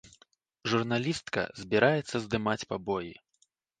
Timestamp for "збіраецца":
1.65-2.15